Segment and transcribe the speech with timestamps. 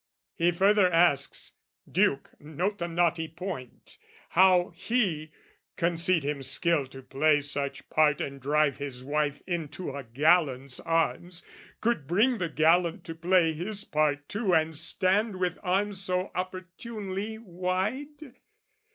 [0.33, 1.51] He further asks
[1.87, 3.99] Duke, note the knotty point!
[4.29, 5.31] How he,
[5.75, 11.45] concede him skill to play such part And drive his wife into a gallant's arms,
[11.81, 17.37] Could bring the gallant to play his part too And stand with arms so opportunely
[17.37, 18.33] wide?